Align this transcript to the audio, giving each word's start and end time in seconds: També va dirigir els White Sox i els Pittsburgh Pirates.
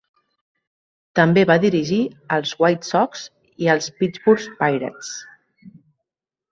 També 1.19 1.43
va 1.49 1.57
dirigir 1.65 1.99
els 2.39 2.55
White 2.63 2.91
Sox 2.93 3.27
i 3.67 3.73
els 3.77 3.93
Pittsburgh 4.01 4.61
Pirates. 4.65 5.15